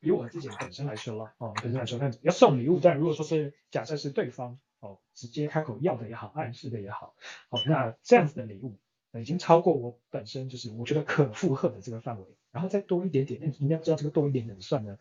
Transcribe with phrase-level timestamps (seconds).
[0.00, 7.14] 以我自己本身来说了，哦，本身来说，那要送礼物，但如果说是假设是对方哦直接开口要的也好，暗示的也好，
[7.50, 8.78] 哦，那这样子的礼物
[9.12, 14.98] 已经超过我本身就是我觉得可负荷的这个范围，然后再多一点点，那你要知道这个多一点点算呢，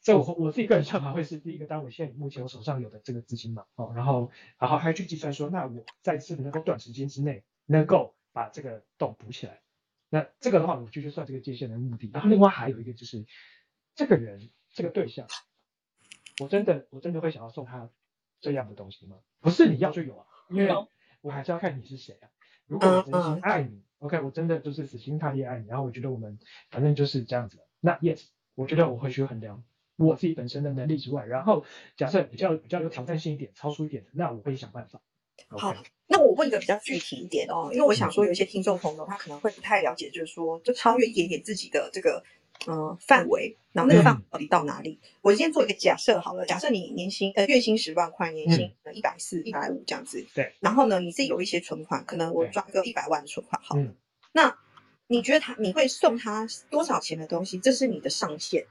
[0.00, 9.60] 在我我自己个人想法会是第一个，当我现在目前我手上有的这个资金嘛，哦，然后然后还去计算说，那我在是能够短时间之内能够把这个洞补起来，
[10.08, 13.26] 那这个的话我就去算这个界限的目的，然后另外还有一个就是
[13.94, 15.26] 这个人这个对象。
[16.40, 17.90] 我真的，我真的会想要送他
[18.40, 19.18] 这样的东西吗？
[19.40, 20.74] 不是你要就有啊，因为
[21.20, 22.30] 我还是要看你是谁啊。
[22.66, 26.38] 如果我真心爱你，OK，我真的就是死心塌地爱你，然后我觉得我们
[26.70, 27.58] 反正就是这样子。
[27.80, 29.62] 那 Yes，我觉得我会去衡量
[29.96, 31.66] 我自己本身的能力之外，然后
[31.98, 35.02] 假设比较比较有挑战性一点、超出一点的，那我会想办法。
[35.48, 35.74] 好，
[36.06, 42.24] 那我问一个比较具体一点哦，因为我想说有一些听众朋友他可能会不太了解，就是说就超越一点点自己的这个。
[42.66, 45.00] 嗯，范围，然后那个范围到底到哪里？
[45.22, 50.26] 我今天做一个假设好了，假设你年薪呃月薪十万块，年薪一百四、一百五这样子。
[50.34, 50.52] 对。
[50.60, 53.94] 然后呢，你自己有一些存款，可能我抓个一百万的存款好了。
[54.32, 54.58] 那
[55.06, 57.58] 你觉得他你会送他多少钱的东西？
[57.58, 58.66] 这是你的上限。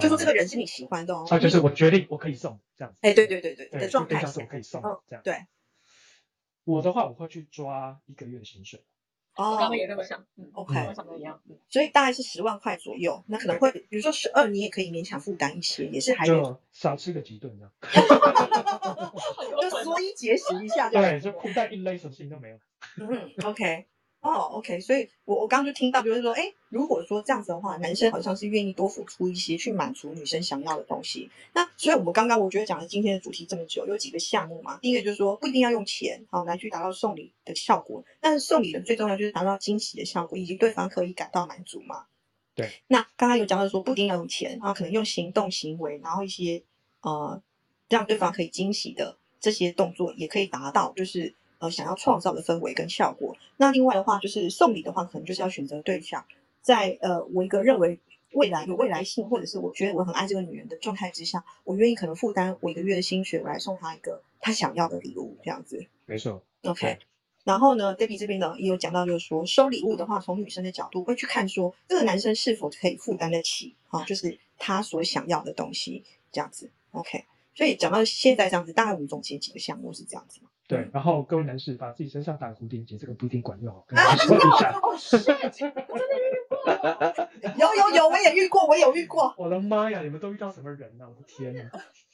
[0.00, 1.26] 就说这个人是你喜欢的哦。
[1.30, 2.98] 啊，就是我决定我可以送这样子。
[3.02, 5.22] 哎，对对对对，的状态是我可以送这样。
[5.22, 5.46] 对。
[6.64, 8.82] 我的话，我会去抓一个月的薪水。
[9.38, 17.72] 哦，刚刚也这么想嗯，OK，想的一样，所以大概是十万块左右，那可能会，比如说十二，你也可以勉强负担一些，也是还有少吃个几顿这样，
[19.62, 22.58] 就缩衣节食一下，对，就裤带一勒，什么事情都没有。
[22.96, 23.86] 嗯，OK。
[24.20, 31.30] 哦，OK，所以我我刚刚就听到，就是说，哎，如果说这样子的话，男生好像是愿意多付出一些，去满足女生想要的东西。
[31.54, 34.80] 那所以我们刚刚我觉得讲了今天的主题这么久，有几个项目嘛。
[34.82, 42.06] 第一个就是说，不一定要用钱，好来去达到送礼的效果，但是送礼的最重要就是达到惊喜的效果，以及对方可以感到满足嘛。
[42.56, 42.68] 对。
[42.88, 46.60] 那刚刚有讲到说，不一定要用钱，然后可能用行动行为，然后一些
[47.02, 47.40] 呃
[47.88, 51.34] 让对方可以惊喜的这些动作，也可以达到，就是。
[51.58, 53.36] 呃，想要创造的氛围跟效果。
[53.56, 56.24] 那另外的话，就是送礼的话，可能就是要选择对象，
[56.62, 57.98] 在呃，我一个认为
[58.32, 65.86] 未来有未来性，或者是我觉得我很爱这个女人的状态之下，我愿意可能负担我一个月的薪水，我来送她一个她想要的礼物，这样子。
[66.06, 66.42] 没错。
[66.62, 66.98] OK。
[67.44, 76.70] 然后呢，Debbie 这边呢也有讲到，就是说收礼物的话，从女生的角度会去看说，这个男生是否可以负担得起啊，就是他所想要的东西，这样子。
[76.92, 77.24] OK。
[77.54, 80.47] 所以讲到现在这样子，大概我们总结几个项目是这样子嘛。
[80.68, 83.74] 对，然后各位男士把自己身上打蝴蝶结，这个不一定管用。
[83.88, 84.78] 跟大家说一下。
[87.56, 89.34] 有有有，我也遇过，我有遇过。
[89.38, 91.08] 我的妈呀，你们都遇到什么人呢？
[91.08, 91.70] 我的天呐。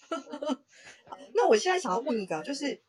[1.34, 2.81] 那我现在想要问一个，就是，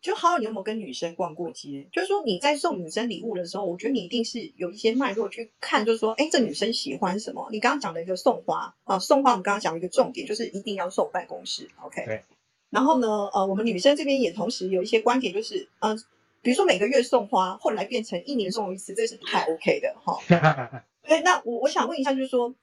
[0.00, 1.88] 就好，你有没有跟女生逛过街？
[1.90, 7.48] 就是说你在送女生礼物的时候，我觉得你一定是有一些脉络去看，就是说，哎，这女生喜欢什么？
[7.50, 12.04] 你刚刚讲的一个送花啊，送花，我们刚刚讲一个重点，就是一定要送办公室，OK？
[12.06, 12.22] 对。
[12.70, 15.96] 然后呢，呃，我们女生这边也同时有一些观点，就是，呃，
[16.42, 20.18] 比如说每个月送花，后来变成一年送一次，这是不太 OK 的，哈。
[21.08, 22.54] 对，那我我想问一下，就是说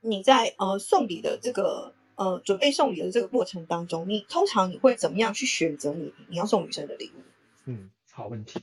[0.00, 7.20] 你在呃送礼的这个呃准备送礼的这个过程当中，你通常你会怎么样去选择你你要送女生的礼物？
[7.66, 8.58] 嗯，好问题。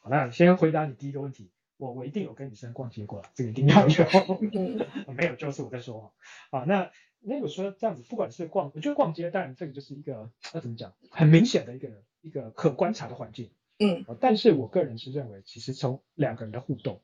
[0.00, 4.06] 好，那先回答你第一个问题，我我一定有跟女生逛街过了，这个一定要有。
[5.12, 6.62] 没有就是我在说谎。
[6.62, 6.90] 啊，那。
[7.24, 11.88] 那我说这样子，不管是逛，我觉得逛街，当然这个就是一个要怎么讲，很明显的一个
[12.20, 13.50] 一个可观察的环境。
[13.78, 17.00] 嗯，但是我个人是认为，其实从两个人的互动，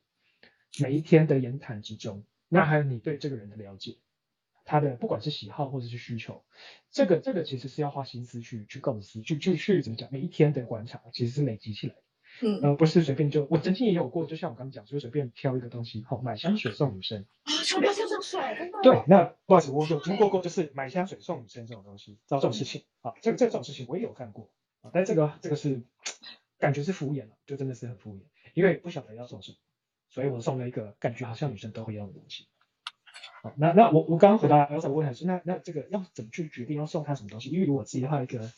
[0.80, 3.96] 每一天的言谈之中，那还有你对这个人的了解，
[4.64, 6.44] 他的不管是喜好或者是需求，
[6.90, 12.02] 这个这个其实是要花心思去去构思，去去去怎么讲，每一天的观察其实是累积起来的。
[12.40, 18.07] 嗯，呃，不是随便就，我曾经也有过，就像我刚刚讲，就随便挑一个东西，好买香水送女生啊，什么香水？
[18.82, 24.50] 对，那不好意思，我有经过过，就是买香水送女生这种东西，这种事情啊，这这种事情我也有干过
[24.82, 25.82] 啊，但这个这个是
[26.58, 28.20] 感觉是敷衍了，就真的是很敷衍，
[28.54, 29.56] 因为不晓得要送什么，
[30.08, 32.46] 所以我送了一个感觉好像女生都会要的东西。
[33.42, 37.50] 好，那那我我刚刚回答刚才问还是那那这个要怎么去决定要送她什么东西？
[37.50, 38.50] 因为我自己的话一个。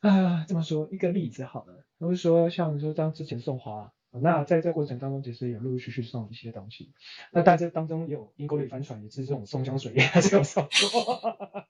[0.00, 6.92] 啊，这么说一个例子好了，比如说像说当之前送花，那在这过程当中其实也陆陆续续送一些东西，
[7.32, 11.68] 那在这当中有英国的帆船也是这种送香水 也是有送过，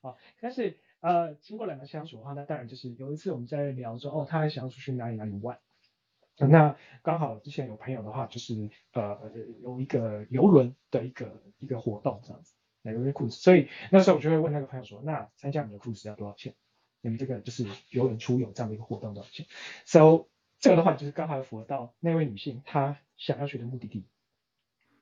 [0.00, 5.58] 好，但是呃经过两个相处的话，那当然就是有一次我们在聊说哦，他还想要出去哪里哪里玩，
[6.36, 9.18] 那刚好之前有朋友的话就是呃
[9.62, 16.54] 有一个游轮的一个一个活动这样子，那有一个 cruise，所以那时候我就会问那个朋友说，那参加你的 cruise 要多少钱？
[17.00, 19.44] 你们这个就是游轮出游这样的一个活动多少钱
[19.84, 20.26] ？So
[20.64, 24.06] 这个的话就是刚好符合到那位女性她想要去的目的地。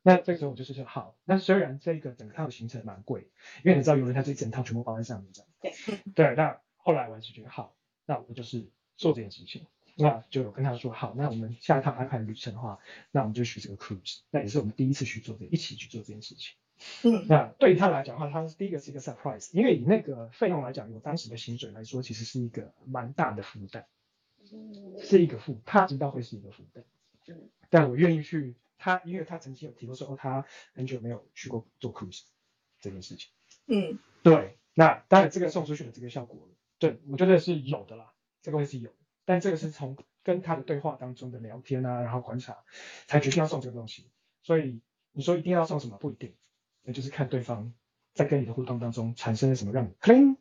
[0.03, 3.29] 那这个时候我就是说好，那虽然这个整套的行程蛮贵，
[3.65, 5.49] 因为你知道有人他这一整套全部包在上面这样。
[5.61, 5.73] 对。
[6.17, 7.77] 对，那后来我还是觉得好，
[8.07, 9.65] 那我就是做这件事情，
[9.95, 12.81] 那就有跟他说好，那我们下一趟安排旅程的话，
[13.13, 16.57] 那我们就去这个 cruise，那也是我们第一次去做这一起去做这件事情。
[17.05, 23.87] 嗯那对他来讲的话，他第一个是一个 surprise，因为以那个费用来讲，有当时的薪水来说，其实是一个蛮大的负担，
[25.01, 26.85] 是一个负，他知道会是一个负担。
[27.27, 30.45] 嗯但我愿意去，他因为他曾经有提过说，哦，他
[30.75, 32.25] 很久没有去过做 cruise
[32.81, 33.31] 这件事情。
[33.67, 38.13] 嗯对，那当然这个送出去的这个效果，对我觉得是有的啦，
[38.43, 42.59] 这个会是有的，但这个是从跟他的对话当中的聊天啊，然后观察，
[43.07, 44.11] 才决定要送这个东西。
[44.43, 44.83] 所以
[45.13, 46.35] 你说一定要送什么，不一定，
[46.83, 47.73] 那就是看对方
[48.13, 50.37] 在跟你的互动当中产生了什么让你 clean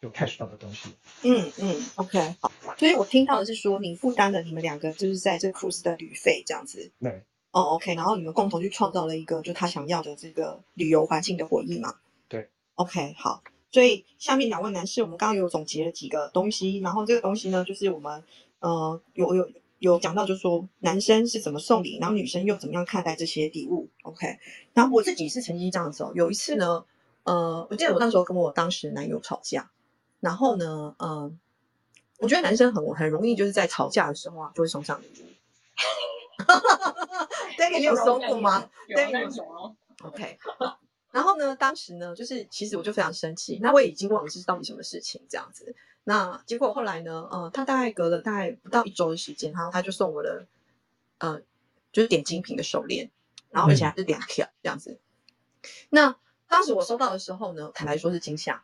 [0.00, 0.96] 有 catch 到的东西。
[1.22, 2.50] 嗯嗯，OK，好。
[2.78, 6.90] 所以我听到的是说，你负担了你们两个就是在这个 cruise 的旅费这样子。
[7.00, 11.96] 对，哦，OK，然后你们共同去创造了一个就他想要的这个旅游环境的回忆嘛？
[12.28, 12.48] 对。
[12.76, 13.42] OK，好。
[13.70, 18.22] 所以下面两位男士，我们刚刚有总结了几个东西，然后这个东西呢，就是我们
[18.60, 23.88] 呃有有有讲到，就是说男生是怎么送礼，然后女生又怎么样看待这些礼物。
[24.02, 24.38] OK，
[24.72, 26.84] 然后我自己是曾经这样子哦，有一次呢，
[27.24, 29.70] 呃，我记得我那时候跟我当时男友吵架，
[30.20, 31.30] 然后呢，呃，
[32.18, 35.26] 我觉得男生很很容易就是在吵架的时候啊，就会送上礼物。
[37.58, 38.68] David，你有收过吗？
[38.88, 38.98] 有
[40.02, 40.78] ？OK，好
[41.10, 45.74] 然后呢，当时呢，就是其实我就非常生气，那我也已经忘了是到底什么事情这样子。
[46.04, 50.46] 那结果后来呢，呃，他大概隔了大概不到一周的时间，然后他就送我了，
[51.18, 51.40] 呃，
[51.92, 53.10] 就是点精品的手链，
[53.50, 54.98] 然后而且还是两条这样子。
[55.90, 56.16] 那
[56.46, 58.62] 当时我收到的时候呢，坦白说是惊吓，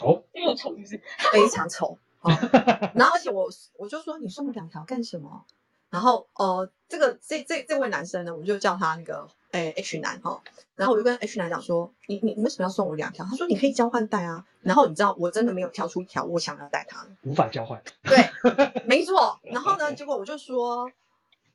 [0.00, 1.00] 哦，因为我丑是不是？
[1.32, 1.98] 非常丑。
[2.26, 5.44] 哦、 然后而且我我就说你送我两条干什么？
[5.88, 10.42] 然后呃，这个这这这位男生呢，我们就叫他那个诶 H 男哈、
[10.74, 13.24] 然后我就跟 H 男讲说，你你你为什么要送我两条？
[13.24, 14.44] 他说你可以交换戴啊。
[14.62, 17.80] 然后你知道我真的没有挑出一条我想要戴它的，无法交换。
[18.02, 18.18] 对，
[18.84, 19.38] 没错。
[19.44, 20.90] 然后呢，结果我就说，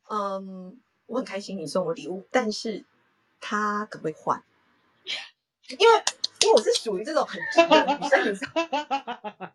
[0.10, 2.86] 嗯，我很开心你送我礼物，但是
[3.42, 4.42] 他可不可以换？
[5.68, 6.04] 因为
[6.42, 9.52] 因为我是属于这种很直的女生，你知道，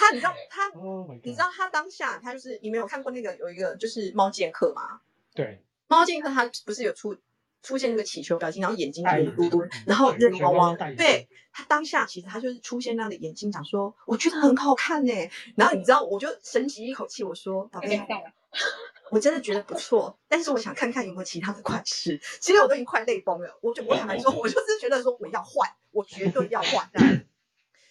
[0.00, 5.00] 他你知道他 Oh 你知道他当下他就是你没有看过那个有一个就是猫剑客吗？
[5.34, 7.16] 对，猫剑客他不是有出
[7.62, 15.12] 出现那个气球表情，然后眼睛戴嘟嘟然后对任汪汪对他当下其实他就是出现那样的眼睛，讲说我觉得很好看呢、
[15.56, 18.00] 然后你知道我就深吸一口气，我说宝贝。
[19.12, 22.20] 我真的觉得不错，但是我想看看有没有其他的款式。
[22.40, 26.88] 其实我都已经快累崩了，我就我坦白说，我就是觉得说我要换，我绝对要换。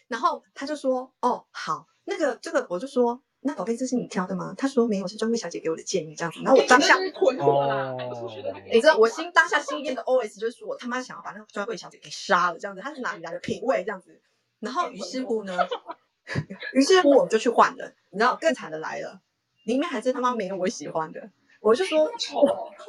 [0.08, 8.54] 然后他就说：“哦，好，那个这个，我就说，那宝贝，这是你挑的吗？”他说：“没有，是专柜小姐给我的建议这样子。”然后我当下，是囤货啦，哦买不出去的。
[8.72, 14.20] 你知道我心当下心里面的 OS 就是说我他妈想要把那个专柜小姐给杀了这样子，她是哪里来的品味这样子？
[14.60, 15.58] 然后于是乎呢，
[16.74, 19.22] 于是乎我们就去换了，你知道更惨的来了，
[19.64, 21.30] 里面还真他妈没有我喜欢的。
[21.62, 22.10] 我就说，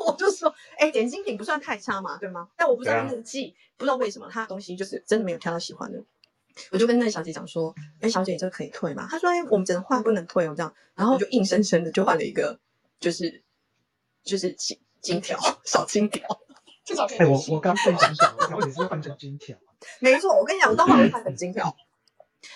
[0.06, 2.48] 我就说，哎、点心品不算太差嘛，对吗？
[2.56, 6.00] 但我不知道对啊那个季，不知道为什么他的东西就是真的没有挑到喜欢的。
[6.70, 9.06] 我就跟那小姐讲说，哎、小姐，这个可以退吗？
[9.10, 10.74] 她说，哎、我们只能换，不能退哦，这样。
[10.94, 12.58] 然后我就硬生生的就换了一个，
[12.98, 13.42] 就是
[14.22, 16.26] 就是金金条，小金条。
[16.84, 19.56] 至少哎，我洗我刚被影响，我我也是换成金条。
[20.00, 21.76] 没错，我跟你讲，我到后来会换成金条，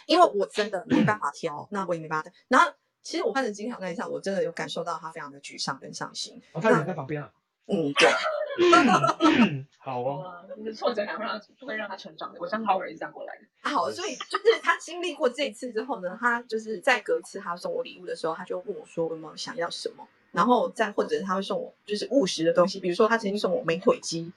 [0.06, 2.30] 因为我真的没办法挑，那我也没办法。
[2.49, 6.42] 然后其实我换成金条那一下，我真的有感受到他非常的沮丧跟伤心。
[6.52, 7.30] 哦，他人在旁边啊。
[7.66, 8.11] 嗯，对。
[9.78, 12.38] 好哦，哇，你的挫折感会让会让他成长的。
[12.40, 13.42] 我像好儿是这样过来的。
[13.62, 24.32] 好，所以就是他经历过这一次之后呢，他就是再隔一次他送我礼物的时候，他就问我说有没有想要什么，然后再或者是他会送我就是务实的东西，比如说他曾经送我美腿机，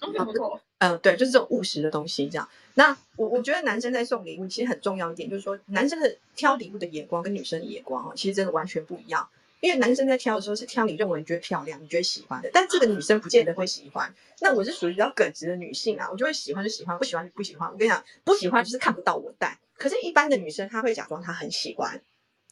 [0.00, 0.60] 嗯，不错。
[0.78, 2.48] 嗯、对，就是这种务实的东西这样。
[2.72, 9.28] 那我我觉得男生在送礼物其实很重要一点，就是说男生的挑礼物的眼光跟女生的眼光哦，其实真的完全不一样。
[9.60, 14.12] 因为男生在挑的时候是挑你认为你觉得漂亮、你觉得喜欢的，但这个女生不见得会喜欢。
[14.40, 17.70] 那我是属于比较耿直的女性啊，我就会喜欢就喜欢，不喜欢就不喜欢。
[17.70, 22.00] 我跟你讲，不喜欢就是看不到我戴，可是，一般的女生她会假装她很喜欢，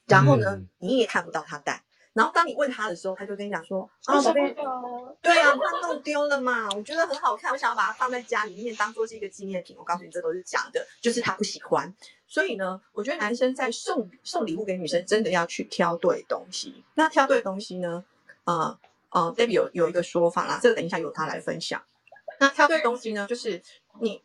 [0.07, 1.83] 然后呢，嗯你也看不到她戴。
[2.19, 4.53] 然后当你问他的时候，他就跟你讲说：“啊，宝贝？
[5.23, 9.77] 对啊，它弄丢了嘛，我觉得很好看，我想要把它放在家里面当做是一个纪念品。
[9.79, 11.95] 我告诉你，这都是假的，就是他不喜欢。
[12.27, 16.83] 所以呢，我觉得男生在送送礼物给女生，真的要去挑对东西。
[16.95, 18.05] 那挑对东西呢，
[18.43, 18.77] 呃
[19.11, 21.81] 呃，Debbie 有有一个说法啦，这个等一下由他来分享。
[22.41, 23.63] 那挑对东西呢，就是
[24.01, 24.21] 你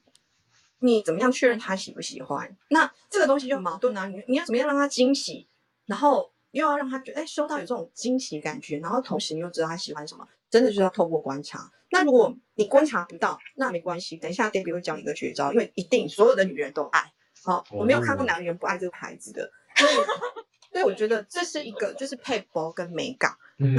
[0.79, 2.57] 你怎么样确认他喜不喜欢？
[2.69, 5.47] 那这个东西就很矛盾啊，你你要怎么样让他惊喜，
[5.85, 11.69] 然后又要让他觉得哎收到有这种惊喜感觉，然后同时你又知道他喜欢什么，真的就是要透过观察。
[11.89, 17.11] 那如果你观察不到，那没关系，等一下 Debbie 会教你一个绝招，因为一定所有的女人都爱。
[17.43, 19.93] 好，我没有看过男人不爱这个牌子的，所以
[20.71, 23.35] 所以我觉得这是一个就是配包跟美感。
[23.57, 23.75] 嗯，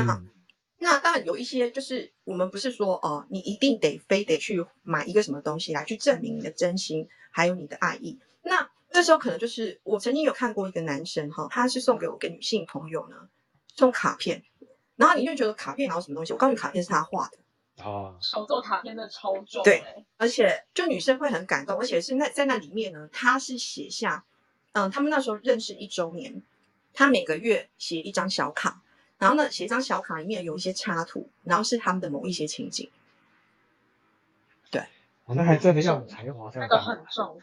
[0.78, 8.18] 那当然有一些就是我们不是说哦、你一定得非得去买一个什么东西来去证明你的真心，还有你的爱意。
[8.42, 13.28] 那这时候可能就是我曾经有看过一个男生哈，他是送给我一个女性朋友呢，
[13.74, 14.44] 送卡片，
[14.94, 16.32] 然后你就觉得卡片然后什么东西？
[16.32, 17.38] 我告诉你，卡片是他画的。
[17.82, 24.24] 哦，手做卡片的超重、对欸，而且就女生会很感动，而且是那在那里面呢，他是写下，
[24.74, 26.40] 嗯，他们那时候认识一周年，
[26.92, 28.80] 他每个月写一张小卡，
[29.18, 32.88] 然后呢写一张小卡里面有一些插图，然后是他们的某一些情景。
[34.70, 34.82] 对
[35.24, 37.42] 哦那还真的要有才华才那个有办法很重。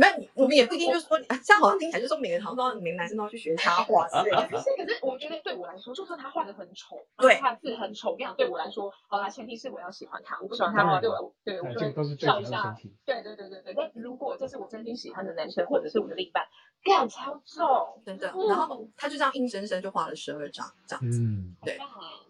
[0.00, 4.48] 那你我们也不一定就是说，啊这样好像听起来就是说每个人好像都要每个男生都要去学插画之类的。
[4.48, 12.76] 可是可是我觉得对我来说，就算他画的很丑，对画字很丑，这样对我来说，好啦，前提是我要喜欢他，我不喜欢他的话，对我对我对，就笑一下。
[13.04, 16.46] 对对对对对，但如果这是我真心喜欢的男生，或者是我的另一半，
[16.84, 21.18] 干超重，真的，然后他就这样硬生生就画了十二张这样子。
[21.20, 21.76] 嗯，对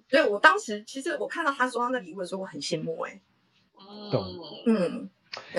[0.09, 3.21] 所以我当时其实我看到他收到那礼物的时候，我很羡慕哎、
[4.11, 4.25] 懂
[4.67, 5.11] 嗯，嗯，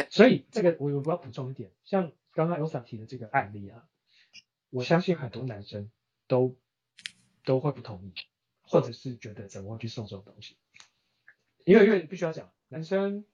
[0.10, 3.88] 所以这个我我要补充一点，像刚刚 Elsa 提的这个案例啊，
[4.70, 5.92] 我相信很多男生
[6.28, 6.58] 都
[7.44, 8.14] 都会不同意，
[8.62, 10.58] 或者是觉得怎么会去送这种东西？
[11.66, 13.26] 因为因为必须要讲，男生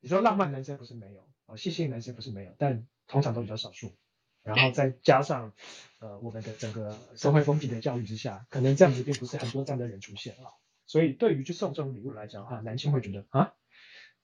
[0.00, 3.94] 你说浪漫男生不是没有，哦，细心男生不是没有，但通常都比较少数。
[4.42, 5.52] 然后再加上
[6.00, 10.50] 呃我们的整个社会风气的教育之下，可能这样子并不是很多这样的人出现啊。
[10.84, 13.54] 所以对于去送这种礼物来讲的话，男性会觉得啊，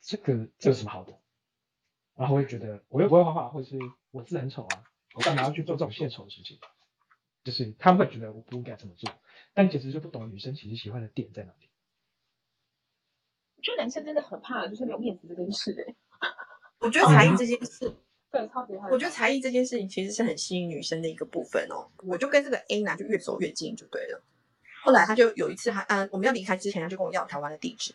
[0.01, 1.17] 这个这有什么好的？
[2.19, 3.79] 然后会觉得我又不会画画，或者是
[4.11, 4.85] 我字很丑啊，
[5.15, 6.59] 我干嘛要去做这种献丑的事情？
[7.45, 9.09] 就是他们会觉得我不应该这么做，
[9.55, 11.69] 但其实就不懂女生其实喜欢的点在哪里。
[13.57, 15.95] 我觉得男生真的很怕，就是没有面子这件事、欸，
[16.81, 17.95] 我觉得才艺这件事，
[18.31, 18.89] 对，超级害怕。
[18.89, 21.89] 我觉得才艺这件事情其实是很吸引女生的一个部分哦。
[21.99, 24.21] 我就跟这个 A 男就越走越近就对了。
[24.83, 27.95] 后来他就有一次他，嗯，我们要离开之前，他就跟我要台湾的地址。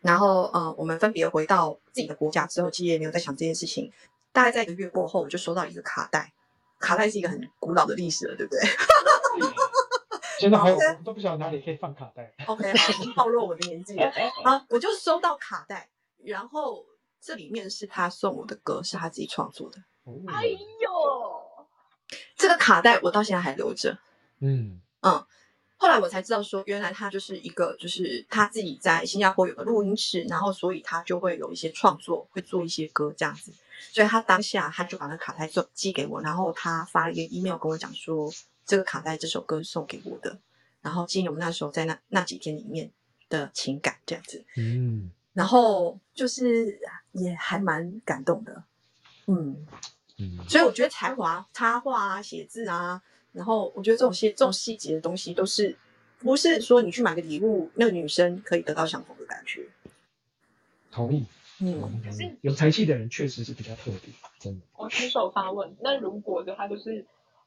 [0.00, 3.92] 然后，呃，我们分别回到自己的国家之后，其实也没有在想这件事情。
[4.32, 6.32] 大概在一个月过后，我就收到一个卡带，
[6.78, 8.60] 卡带是一个很古老的历史了，对不对
[10.38, 10.72] 现在还
[11.04, 12.32] 都不晓得哪里可以放卡带。
[12.46, 14.08] ？OK，好，暴露我的年纪了。
[14.44, 15.88] 啊，我就收到卡带，
[16.22, 16.84] 然后
[17.20, 19.78] 这里面是他送我的歌，是他自己创作的。
[20.04, 21.66] 哦哎呦，
[22.36, 23.98] 这个卡带我到现在还留着。
[24.38, 25.26] 嗯嗯，
[25.80, 33.52] 后来我才知道说，原来他就是一个，就是他自己在新加坡有个录音室，然后所以他就会有一些创作，会做一些歌这样子。
[33.92, 38.28] 所以他当下他就把那卡带送寄给我，然后他发了一个 email 跟我讲说，
[38.66, 40.38] 这个卡带这首歌是送给我的，
[40.82, 42.90] 然后基于我们那时候在那那几天里面
[43.28, 46.80] 的情感这样子，嗯，然后就是
[47.12, 48.64] 也还蛮感动的，
[49.26, 49.64] 嗯。
[50.20, 53.00] 嗯，所以我觉得才华、插画啊、写字啊，
[53.32, 55.76] 然后我觉得这种细这种细节的东西，都是
[56.18, 59.66] 不是说你去买个礼物，那个女生可以得到相同的感觉。
[60.90, 61.26] 同意。
[61.60, 64.64] 嗯，有才气的人确实是比较特别，真的。
[64.76, 67.04] 我举手发问，那如果就他就是，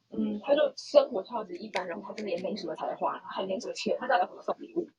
[0.10, 4.90] 嗯，他就生活超级一般，然后他真的也没什么才华，还没什么钱，他到底要怎么送礼物？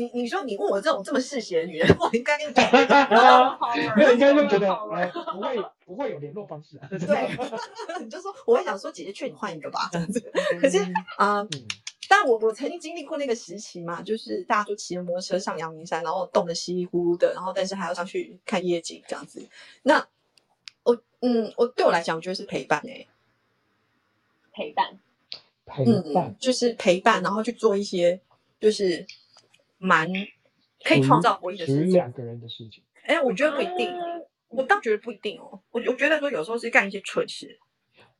[0.00, 2.64] 你你说你问我这种这么嗜血的女人， 我应该跟你讲，
[3.94, 6.88] 没有，应该就觉得呃不会不会有联络方式啊。
[6.90, 7.36] 对，
[8.02, 10.32] 你就说我会想说姐姐劝你换一个吧，这样子。
[10.58, 10.78] 可是
[11.18, 11.48] 啊、嗯，
[12.08, 19.46] 但我我曾经经历过那个时期嘛，就是大家都骑着摩托车上阳明山，然后冻得稀里呼噜的，然后但是还要上去看夜景这样子。
[19.82, 20.06] 那
[20.82, 23.06] 我嗯，我对我来讲，我觉得是陪伴哎、
[24.52, 24.98] 陪伴，
[25.66, 28.18] 陪嗯伴，就是陪伴，然后去做一些
[28.58, 29.06] 就是
[29.80, 30.06] 蛮
[30.84, 31.92] 可以创造回忆的事情。
[31.92, 32.84] 两个人的事情。
[33.02, 33.92] 哎、我觉得不一定，
[34.48, 35.60] 我倒觉得不一定哦。
[35.70, 37.58] 我我觉得说有时候是干一些蠢事，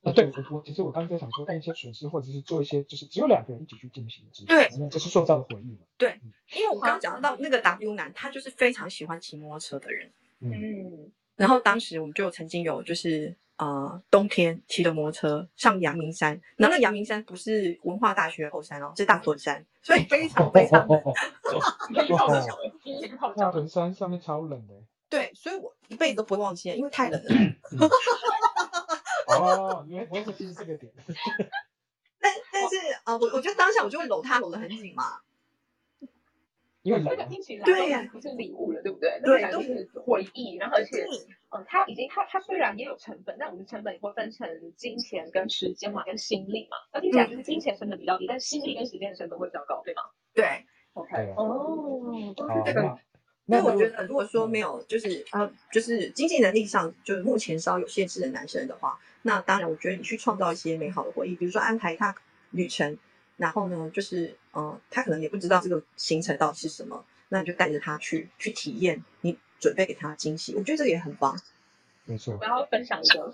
[0.02, 5.86] 啊，对，我我其实我刚才想说干一些蠢事，或者是做一些就是只有两个人一起去进行的事情，对那这是塑造的回忆嘛。
[6.56, 10.10] 因为我刚刚讲到那个 W 男，他就是非常喜欢骑摩托车的人。
[10.40, 21.02] 嗯，嗯，然后当时我们就曾经有就是呃冬天骑着摩托车上阳明山，然后那阳明山不是文化大学后山哦，是大屯山，所以非常非常冷。
[23.36, 24.74] 大，屯山上面超冷的。
[25.10, 27.28] 对，所以我一辈子都不会忘记，因为太冷了。
[29.28, 30.90] 哦，原来我也是这个点。
[32.18, 35.20] 但但是呃，我我觉得当下我就会搂他搂得很紧嘛。
[36.82, 39.20] 因为这个听起来对呀不是礼物了，对不对？
[39.22, 41.04] 对那个就是回忆，然后而且，
[41.50, 46.76] 嗯，它已经它它虽然也有成本，但我们成本也会分成金钱跟时间嘛，跟心力嘛。
[46.92, 50.46] 那听起来就是金钱成本比较低，但心力跟时间的成本会比较高，对吗对
[50.94, 52.98] ，？OK，哦，都是，这个
[53.46, 62.14] 那我觉得，如果说没有，就是呃，就是经济能力上，就是目前稍有限制的男生的话，那当然，我觉得你去创造一些美好的回忆，比如说安排他
[62.52, 62.96] 旅程，
[63.40, 71.34] 然后呢，就是呃，他可能也不知道这个行程到底是什么，那你就带着他去去体验，你准备给他的惊喜，我觉得这个也很棒。
[72.04, 73.32] 没错我，要分享一个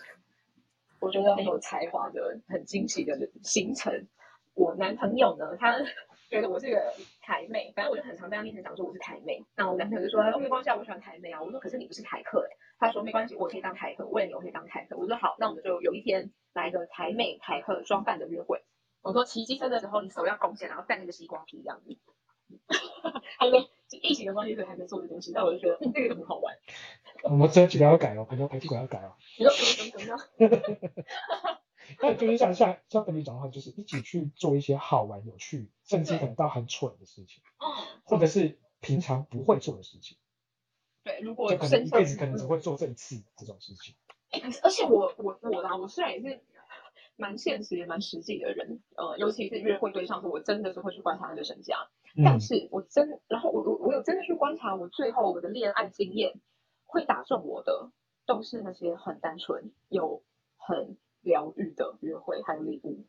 [1.01, 4.07] 我觉得很有才华的、很惊喜的行程。
[4.55, 5.77] 我男朋友呢，他
[6.31, 9.45] 觉得我是个台妹，反正我就很常在他面前讲说我是台妹。
[9.57, 18.63] 那我男朋友就说：“哦，没关系，啊，我喜欢台妹啊。”我说：“可是你不是台客哎。”他说：“没关系，我可以当台客，为了你我可以当台客。”我说：“好，那我们就有一天来一个台妹台客装扮的约会。”
[19.07, 21.97] 我说：“骑机车的时候，你手要弓起来，然后蘸那个西瓜皮这样子。”
[23.39, 23.69] 他说
[24.03, 26.57] ：“疫情的关系，所以还没做这东西。”但我就觉得，嗯，这个就很好玩。
[27.23, 29.15] 我们这几条要改哦，朋友排气管要改哦。
[29.39, 30.59] 你说怎么怎么怎么
[31.39, 31.59] 样？
[32.03, 40.19] 那就是像像像跟你讲的话，就是一起去做一些好玩、有趣，甚至可能到很蠢的事情，嗯，或者是平常不会做的事情，
[41.05, 43.95] 对，如果就可能一辈子可能只会做这一次这种事情。
[44.31, 46.43] 欸可是而且我我我啦，我虽然也是
[47.17, 51.89] 蛮现实也蛮实际的人，呃，尤其是约会对象是我真的是会去观察他的身家，
[52.25, 56.41] 但嗯，是我真，然后我我我有真的去观察我最后我的恋爱经验，
[56.85, 57.91] 会打中我的
[58.27, 60.23] 都是那些很单纯有
[60.57, 63.05] 很疗愈的约会还有礼物。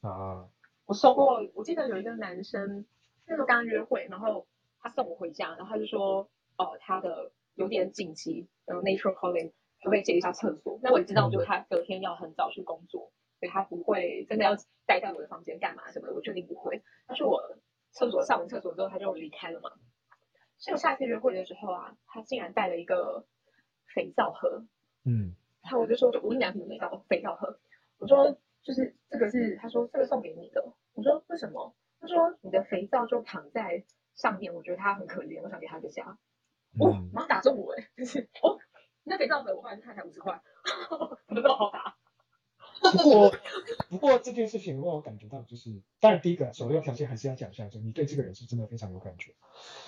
[0.00, 0.48] 啊，
[0.86, 2.86] 我收过，我记得有一个男生，
[3.26, 4.46] 那时候刚刚约会，然后
[4.80, 9.50] 他送我回家，然后他就说，呃，他的有点紧急，呃，nature calling，
[9.82, 10.78] 可不可以借一下厕所？
[10.82, 16.82] 那我也知道，就是他隔天要很早去工作，所以他不会真的要待在我的房间干嘛什么的，我确定不会。
[17.06, 17.40] 但是我
[17.92, 19.70] 厕所上完厕所之后，他就离开了嘛。
[20.58, 23.24] 所以我下次约会的时候啊，他竟然带了一个
[23.94, 24.64] 肥皂盒，
[25.04, 27.60] 嗯，然后我就说，就无印良品的肥皂肥皂盒，
[27.98, 31.76] 我说就是这个是，他说这个送给你的，我说为什么？
[32.00, 36.18] 他说你的肥皂就躺在上面，我觉得他很可怜，我想给他个家。
[36.78, 38.58] 哦嗯，马上打中我哎，就是哦，
[39.04, 40.42] 那肥皂盒我后来看才五十块，
[40.90, 41.97] 我都不知道好打。
[42.80, 43.34] 不过
[43.90, 49.34] 不过这件事情让我感觉到，就是当然第一个首要条件还是要讲一下，就你对这个人是真的非常有感觉，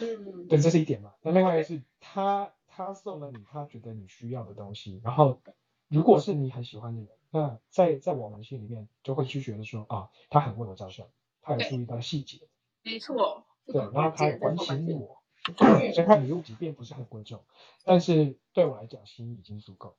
[0.01, 1.15] 嗯，对，这是一点嘛。
[1.23, 5.41] 那另外一个是他他送了你他觉得你需要的东西，然后
[5.89, 11.07] 如果是你很喜欢的人，那在在我们心里面就会去觉得说啊，他很为我着想，
[11.43, 12.49] 他有注意到细节，
[12.83, 15.23] 没错，对，然后他关键关心我，
[15.57, 17.43] 对，所以他礼物即便不是很贵重，
[17.85, 19.97] 但是对我来讲心意已经足够。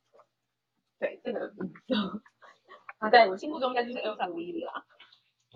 [0.99, 1.51] 对这个，
[3.01, 4.85] 嗯，啊，在我心目中应该就是 Elsa 的 Willy 啦，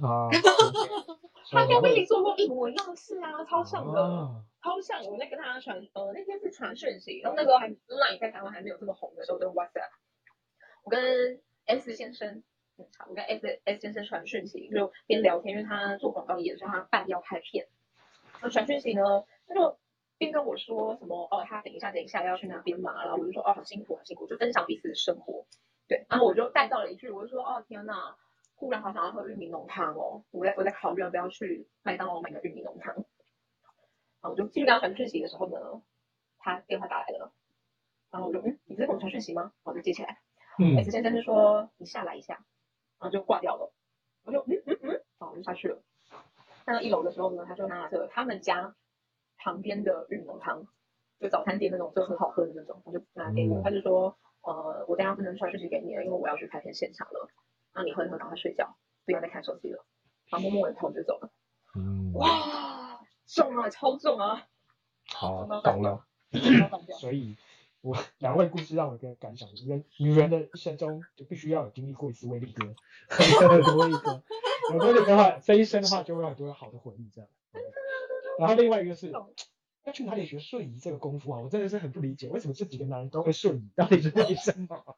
[0.01, 0.27] 啊，
[1.51, 4.01] 他跟所以 Willy 做过一模一样的事啊，超像的。
[4.01, 9.91] 啊超像我在跟他传，呃，那天是传讯息，然后那时候还 Line 在台湾还没有这么红的时候，就 WhatsApp，
[10.83, 12.41] 我跟 S 先生，
[13.07, 17.67] 我跟 S S 先生传讯息，就边聊天，因为他做广告业，所以他半要拍片。
[18.41, 19.03] 那传讯息呢，
[19.47, 19.77] 他就
[20.17, 25.45] 边跟我说什么，哦，他等一下等一下要去哪边嘛，然后我就说，哦，好辛苦，好辛苦，就分享彼此的生活。
[25.87, 28.15] 对，然后我就带到了一句，我就说，哦，天呐，
[28.55, 32.95] 忽然好想要喝玉米浓汤哦，我在我在考虑要不要去麦当劳买个玉米浓汤。
[32.95, 33.03] 然
[34.23, 35.81] 后我就继续跟他传讯息的时候呢，
[36.39, 37.31] 他电话打来了，
[38.09, 39.53] 然后我就嗯，你在跟我传讯息吗？
[39.63, 40.19] 我就接起来
[40.57, 42.33] 嗯，S 先生就说你下来一下，
[42.99, 43.71] 然后就挂掉了，
[44.23, 45.83] 我就嗯嗯嗯，然后我就下去了。
[46.65, 48.75] 下到一楼的时候呢，他就拿着他们家
[49.37, 50.65] 旁边的玉米浓汤，
[51.19, 57.27] 就早餐店那种就很好喝的那种，他就拿给我，嗯他就说呃，我等一下不能传讯息给你了，因为我要去拍片现场了，
[57.73, 59.85] 那你喝一喝，赶快睡觉，不要再看手机了。
[60.29, 61.29] 然后摸摸我的头就走了。
[61.75, 64.47] 嗯，哇，重啊，超重啊！
[65.13, 66.05] 好，懂懂了。
[66.99, 67.37] 所以，
[67.81, 72.65] 我两位故事让我有个感想：人女人的一生中就必须要有经历过一次威力哥，
[73.55, 74.23] 有威力哥，
[74.73, 77.29] 有威力哥的话，这一生的话就会有很多好的回忆这样。
[78.39, 79.13] 然后另外一个是
[79.85, 81.39] 要去哪里学瞬移这个功夫啊？
[81.41, 84.97] 我真的是很不理解，为什么这几个男人都会瞬移，到底是为什么？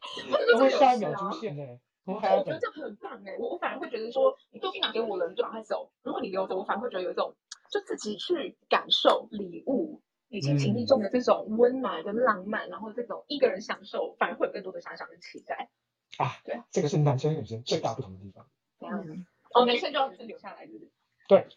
[0.52, 5.90] 都会下一秒出现哎、我我还要等觉得这样很棒哎，我我反而会觉得说，你东西拿给我了，你就赶快走。
[6.02, 7.34] 如果你留着，我反而会觉得有一种
[7.70, 15.70] 就自己去感受礼物以及情谊中的这种温暖跟浪漫，然后这种一个人享受，反而会有更多的遐想跟期待。
[16.18, 18.46] 啊，对，这个是男生女生最大不同的地方。
[18.80, 20.90] 嗯，哦，男生就要女生留下来，是不是？
[21.28, 21.48] 对，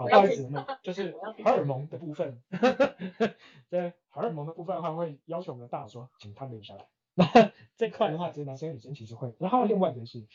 [0.00, 1.12] 啊，我要不好意思，那 就是
[1.44, 2.40] 荷尔蒙的部分，
[3.68, 6.86] 对，荷尔蒙的部分的话会要求我们的大脑说，请他们留下来。
[7.14, 7.26] 那
[7.76, 10.26] 这块的话，其实男生女生其实会，然后另外一个是，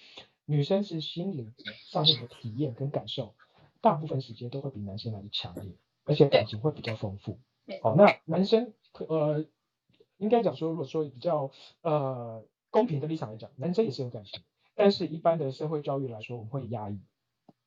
[0.45, 1.53] 女生是心灵
[1.89, 3.33] 上面的体验跟感受，
[3.81, 5.73] 大部分时间都会比男生来的强烈，
[6.03, 7.39] 而且感情会比较丰富。
[7.65, 8.73] 对好，那男生
[9.07, 9.45] 呃，
[10.17, 11.49] 应该讲说，如果说比较
[11.81, 14.43] 呃公平的立场来讲，男生也是有感情，
[14.75, 16.99] 但是一般的社会教育来说，我们会压抑，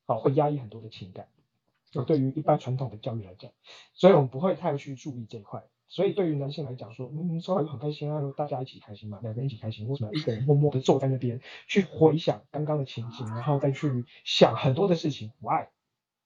[0.07, 1.29] 好，会压抑很多的情感。
[1.91, 3.51] 就对于一般传统的教育来讲，
[3.95, 5.65] 所以我们不会太去注意这一块。
[5.91, 15.69] 所以对于男性来讲说，嗯，收到很开心啊，大家一起开心嘛，两个人一起开心，为什么要一个人默默的坐在那边去回想刚刚的情景，然后再去想很多的事情？Why？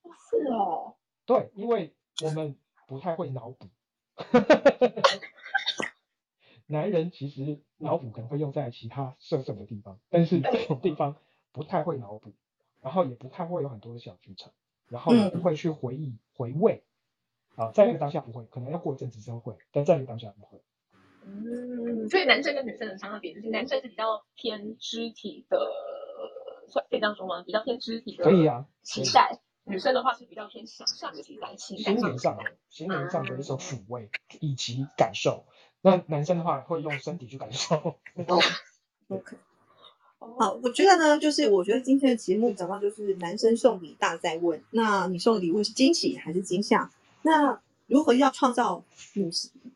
[0.03, 0.97] 是哦，
[1.27, 1.95] 对，因为
[2.25, 2.57] 我们
[2.89, 3.69] 不太会脑补。
[6.67, 11.15] 男人其实脑补可能会用在其他色色的地方，但是这种地方
[11.53, 12.33] 不太会脑补，
[12.81, 14.53] 然后也不太会有很多的小剧场，
[14.93, 16.85] 然后也不会去回忆回味。
[17.55, 20.63] 啊，在那个当下不会，可能要过一阵子之后会，但在那个当下不会。
[21.25, 25.59] 嗯，所以男生跟女生的差别就是，男生是比较偏肢体的，
[26.67, 27.43] 算可以这样说吗？
[27.45, 28.25] 比较偏肢体的。
[28.25, 28.67] 可以啊。
[28.83, 34.09] 期待，女生的话是比较偏想象的期待，情心灵上的，心灵上的一种抚慰
[34.41, 35.45] 以及感受。
[35.83, 37.99] 那男生的话会用身体去感受。
[39.09, 39.37] OK。
[40.39, 46.91] 好，我觉得呢，就是我觉得今天的节目讲到就是男生送礼大在问，那你送的礼物是惊喜还是惊吓？
[47.23, 49.31] 那如何要创造你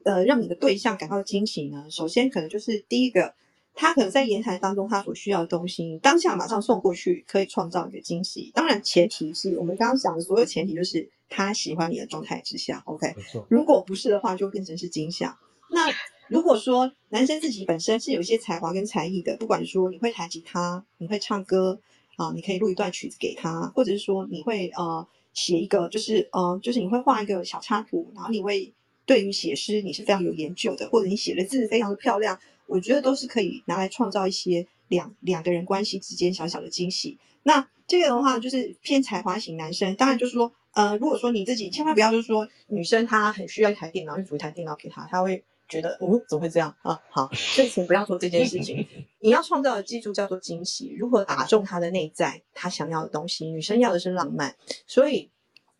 [0.04, 1.86] 呃让你的对象感到惊喜呢？
[1.90, 3.34] 首先可能就是第一个，
[3.74, 8.50] 他可能在言谈当中他所需要的东西，当下马上送过去，可以创造一个惊喜。
[8.54, 13.14] 当然前提是我们刚刚讲的所有前提就是他喜欢你的状态之下，OK。
[13.48, 15.38] 如果不是的话，就变成是惊吓。
[15.68, 15.90] 那
[16.28, 21.80] 如果说男生自己本身是有一些才华跟才艺的，不管说你会弹吉他，你会唱歌
[22.16, 25.06] 啊，你可以录一段曲子给他，或者是说你会呃。
[25.36, 28.72] 写一个就是呃，就是你会画一个小插图，然后你会
[29.04, 37.18] 对于写诗你是非常有研究的，或者你写的字非常的漂亮，我觉得都是可以拿来创造一些两两个人关系之间小小的惊喜。
[37.42, 47.00] 那这个的话就是偏才华型男生，当然就是说呃，如果说你自己千万不要就是说女生她很需要一台电脑，就煮一台电脑给她，她会觉得哦怎么会这样啊？
[47.08, 48.86] 好，所以请不要做这件事情。
[49.20, 53.46] 你要创造的记住叫做惊喜，如何打中她的内在，她想要的东西。
[53.46, 54.54] 女生要的是浪漫，
[54.86, 55.30] 所以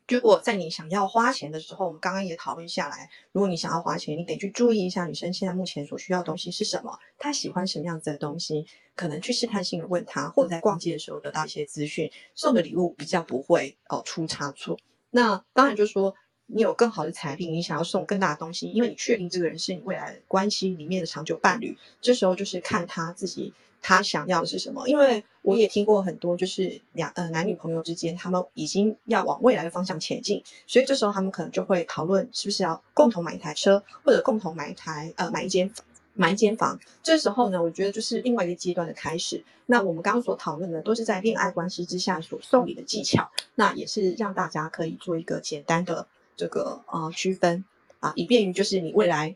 [0.08, 14.78] 如果在你想要花钱的时候，我们刚刚也讨论下来，如果你想要花钱，你得去注意一下女生现在目前所需要的东西是什么，她喜欢什么样子的东西，可能去试探性的问她，或者在逛街的时候得到一些资讯，送的礼物比较不会哦出差错。
[15.10, 16.14] 那当然就是说。
[16.48, 21.76] 你有更好的财力，你想要送更大的东西，因为你确定这个人是你未来关系里面的长久伴侣。
[22.00, 23.52] 这时候就是看他自己，
[23.86, 24.88] 他想要的是什么。
[24.88, 35.70] 因为我也听过很多，就是两呃男女朋友之间，他们已经要往未来的方向前进，所以这时候他们可能就会讨论是不是要共同买一台车，或者共同买一台呃买一间
[36.14, 36.78] 买一间房。
[37.02, 39.44] 这时候呢，我觉得就是另外一个阶段的开始。
[39.66, 46.08] 那我们刚刚所讨论的都是在恋爱关系之下所送礼的技巧，那也是让大家可以做一个简单的。
[46.36, 47.64] 这个呃区分
[47.98, 49.34] 啊，以便于就是你未来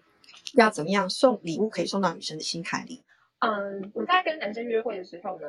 [0.53, 3.01] 要怎么样送礼物可以送到女生的心坎里。
[3.41, 5.49] 嗯，我在跟男生约会的时候呢，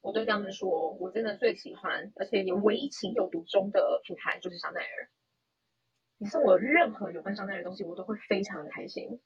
[0.00, 5.10] 我对他们说，我真的最喜欢，而且也唯一情有独钟的品牌就是香奈儿。
[6.18, 9.20] 你送我任何有关香奈儿的东西，我都会非常的开心。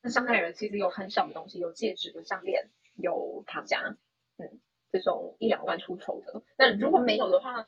[0.00, 3.96] 那香奈儿其实有很小的东西，有戒指、有项链、有卡夹，
[4.38, 4.60] 嗯，
[4.90, 6.42] 这种一两万出头的。
[6.56, 7.66] 那如果没有的话，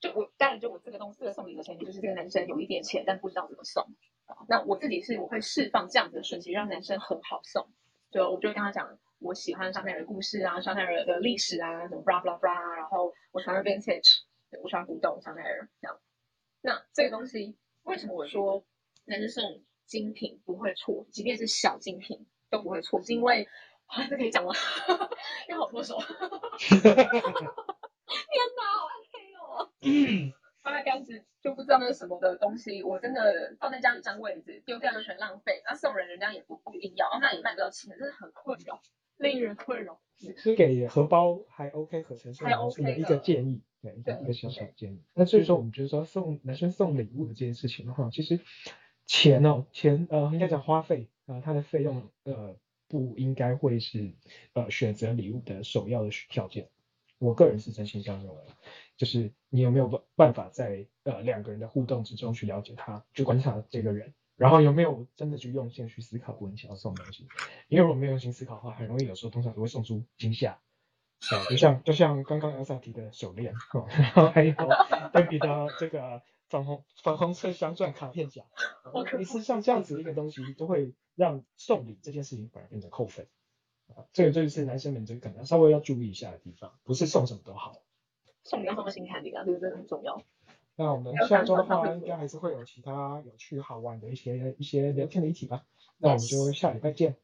[0.00, 3.86] 就我当然就我这个东西的送礼的前提就是这个男生有一点钱，但不知道怎么送。
[4.48, 7.68] 那我自己是我会释放这样子的讯息，让男生很好送。
[8.12, 14.20] 就我就跟他讲，我喜欢香奈儿的故事啊，香奈儿的历史啊，什么 blah blah blah，然后我喜欢 vintage，
[14.62, 15.98] 我喜欢古董香奈儿这样。
[16.60, 18.64] 那这个东西为什么我说
[19.06, 23.48] 能送精品不会错，即便是小精品都不会错，是因为
[23.86, 24.52] 啊，这可以讲吗？
[25.48, 25.98] 因为好多手。
[26.68, 26.80] 天
[28.56, 30.32] 哪！
[30.62, 35.62] 放在箱子就不知道那是什么的东西，我真的放在家里占位置，丢掉就全浪费。
[35.66, 38.80] 那送人人家也不不一定要，那也卖不到钱，真的很困扰，
[39.16, 40.00] 令人困扰。
[40.36, 45.02] 是给荷包还 OK 可承受的一个建议，对一个一个小小的建议。
[45.14, 48.38] 那所以说，我们就是说送男生送礼物的这件事情的话，其实
[49.04, 52.54] 钱哦，钱呃应该讲花费啊，它的费用呃
[52.86, 54.12] 不应该会是
[54.52, 56.68] 呃选择礼物的首要的条件。
[57.22, 58.40] 我个人是真心这样认为，
[58.96, 67.28] 就是你有没有办办法在呃两个人的互动之中去了解他，去观察这个人，然后有没有真的去用心去思考过你想要送东西？
[67.68, 70.58] 因为如果没有用心思考的话，很容易有时候通常都会送出惊吓。
[71.30, 74.54] 啊，就像就像刚刚 Elsa 提的手链，然后还有
[75.12, 78.42] 对比的这个粉红粉红色镶钻卡片夹，
[79.16, 83.28] 类似像这样子的一个东西，都会让送礼这件事情反而变得扣分。
[84.12, 87.72] 这个就是男生们就可能稍微要注意一下的地方，不是送什么都好，
[88.44, 90.22] 送礼要送到心坎里啊，这个真的很重要。
[90.74, 95.64] 那我们下周的话，应该还是会有其他有趣好玩的一些一些聊天的议题吧。
[95.98, 97.16] 那我们就下礼拜见。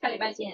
[0.00, 0.52] 下礼拜见。